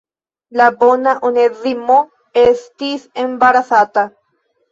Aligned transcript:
La 0.59 0.69
bona 0.83 1.11
Onezimo 1.29 1.99
estis 2.45 3.05
embarasata. 3.27 4.09